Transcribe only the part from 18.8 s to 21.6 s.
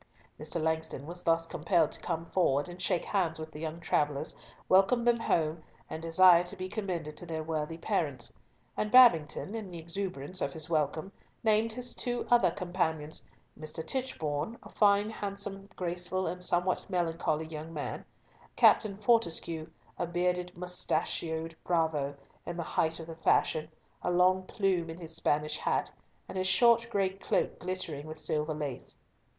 Fortescue, a bearded moustached